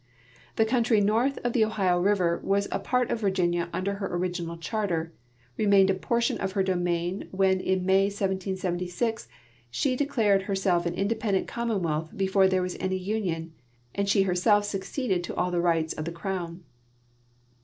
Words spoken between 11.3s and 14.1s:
commonwealth before there was any union, and